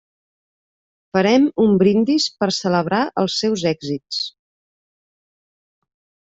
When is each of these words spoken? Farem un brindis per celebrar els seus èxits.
Farem 1.17 1.45
un 1.65 1.75
brindis 1.83 2.25
per 2.41 2.49
celebrar 2.61 3.03
els 3.25 3.37
seus 3.43 3.67
èxits. 3.75 4.25